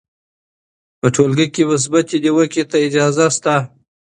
[0.99, 3.55] په ټولګي کې مثبتې نیوکې ته اجازه سته.